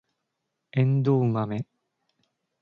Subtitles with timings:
[0.71, 1.67] エンドウマメ